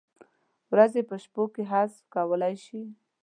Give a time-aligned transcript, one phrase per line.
[0.71, 2.81] ورځې په شپو کې حذف کولای شي؟